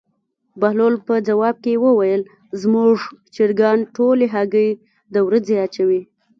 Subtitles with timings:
[0.59, 2.21] بهلول په ځواب کې وویل:
[2.61, 2.95] زموږ
[3.35, 4.69] چرګان ټولې هګۍ
[5.13, 6.01] د ورځې اچوي.